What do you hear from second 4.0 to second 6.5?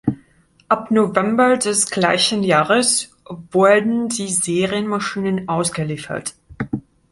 die Serienmaschinen ausgeliefert.